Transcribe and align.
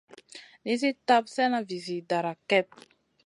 Nizi 0.63 0.91
tap 1.07 1.23
slèna 1.33 1.59
vizi 1.69 1.97
dara 2.09 2.33
kep. 2.49 2.67